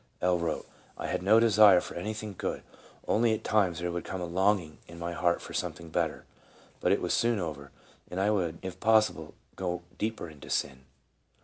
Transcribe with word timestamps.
L. 0.19 0.39
wrote:" 0.39 0.67
I 0.97 1.05
had 1.05 1.21
no 1.21 1.39
desire 1.39 1.79
for 1.79 1.93
anything 1.93 2.33
good, 2.35 2.63
only 3.07 3.35
at 3.35 3.43
times 3.43 3.77
there 3.77 3.91
would 3.91 4.03
come 4.03 4.19
a 4.19 4.25
longing 4.25 4.79
in 4.87 4.97
my 4.97 5.11
heart 5.13 5.43
for 5.43 5.53
something 5.53 5.91
better. 5.91 6.25
But 6.79 6.91
it 6.91 7.03
was 7.03 7.13
soon 7.13 7.37
over, 7.37 7.69
and 8.09 8.19
I 8.19 8.31
would, 8.31 8.57
if 8.63 8.79
possible, 8.79 9.35
go 9.55 9.83
deeper 9.99 10.27
into 10.27 10.49
sin." 10.49 10.85